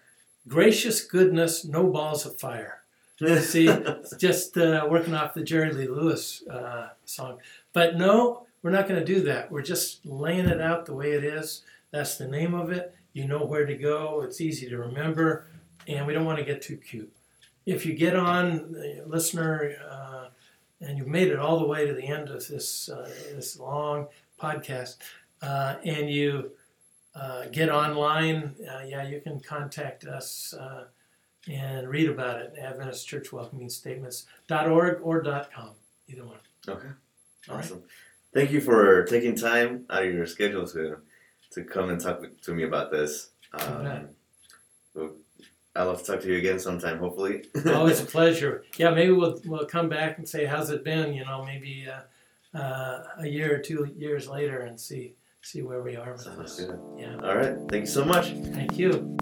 [0.46, 2.82] Gracious goodness, no balls of fire.
[3.18, 7.38] You see, it's just uh, working off the Jerry Lee Lewis uh, song.
[7.74, 9.50] But no, we're not going to do that.
[9.52, 11.62] We're just laying it out the way it is.
[11.90, 12.94] That's the name of it.
[13.12, 14.22] You know where to go.
[14.24, 15.46] It's easy to remember,
[15.86, 17.12] and we don't want to get too cute.
[17.68, 20.28] If you get on, uh, listener, uh,
[20.80, 24.06] and you've made it all the way to the end of this uh, this long
[24.40, 24.96] podcast,
[25.42, 26.52] uh, and you
[27.14, 30.84] uh, get online, uh, yeah, you can contact us uh,
[31.46, 32.54] and read about it.
[32.58, 35.72] Adventist Church Welcoming Statements.org or .com,
[36.08, 36.38] either one.
[36.66, 36.88] okay.
[37.50, 37.64] All right.
[37.64, 37.82] Awesome.
[38.32, 40.96] Thank you for taking time out of your schedule to
[41.50, 43.30] to come and talk to me about this.
[43.52, 44.08] Um,
[45.78, 47.44] I'll love to talk to you again sometime, hopefully.
[47.72, 48.64] Always a pleasure.
[48.76, 51.14] Yeah, maybe we'll we'll come back and say how's it been.
[51.14, 55.80] You know, maybe uh, uh, a year or two years later and see see where
[55.80, 56.66] we are with Sounds this.
[56.66, 56.80] good.
[56.98, 57.16] Yeah.
[57.22, 57.56] All right.
[57.70, 58.26] Thank you so much.
[58.52, 59.16] Thank you.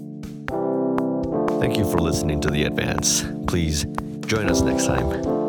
[1.59, 3.23] Thank you for listening to The Advance.
[3.47, 3.85] Please
[4.25, 5.46] join us next time.